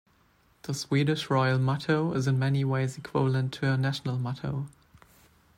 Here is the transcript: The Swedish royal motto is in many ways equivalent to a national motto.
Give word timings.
The 0.63 0.73
Swedish 0.73 1.29
royal 1.29 1.59
motto 1.59 2.11
is 2.13 2.25
in 2.27 2.39
many 2.39 2.65
ways 2.65 2.97
equivalent 2.97 3.53
to 3.53 3.71
a 3.71 3.77
national 3.77 4.17
motto. 4.17 4.65